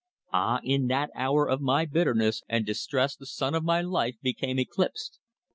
[0.33, 0.61] Ah!
[0.63, 5.19] in that hour of my bitterness and distress the sun of my life became eclipsed.